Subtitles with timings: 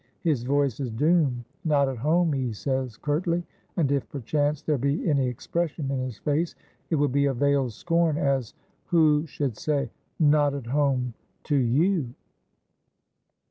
[0.21, 1.45] His voice is doom.
[1.63, 3.43] 'Not at home,' he says curtly;
[3.77, 6.55] and if, perchance, there be any expression in his face,
[6.89, 8.55] it will be a veiled scorn, as
[8.87, 12.15] who should say,' Not at home— to you.'